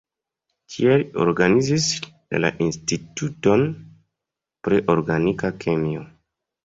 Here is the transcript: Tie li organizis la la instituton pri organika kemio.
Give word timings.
Tie 0.75 0.93
li 1.01 1.05
organizis 1.25 1.85
la 2.33 2.39
la 2.45 2.51
instituton 2.69 3.67
pri 4.69 4.81
organika 4.95 5.53
kemio. 5.67 6.03